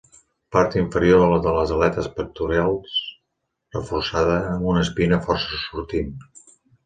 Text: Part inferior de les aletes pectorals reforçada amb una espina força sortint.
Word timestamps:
Part 0.55 0.75
inferior 0.79 1.19
de 1.47 1.51
les 1.57 1.73
aletes 1.75 2.07
pectorals 2.19 2.95
reforçada 3.77 4.39
amb 4.55 4.67
una 4.73 4.83
espina 4.87 5.23
força 5.27 5.61
sortint. 5.67 6.11